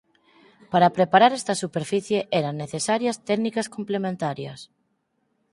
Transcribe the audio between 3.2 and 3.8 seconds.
técnicas